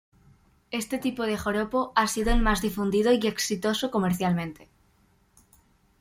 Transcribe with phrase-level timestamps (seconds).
[0.71, 4.67] Este tipo de joropo ha sido el más difundido y exitoso comercialmente.